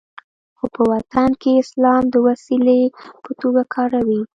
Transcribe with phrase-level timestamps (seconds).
[0.57, 2.81] خو په باطن کې اسلام د وسیلې
[3.23, 4.21] په توګه کاروي.